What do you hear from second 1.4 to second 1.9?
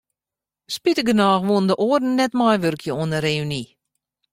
woene de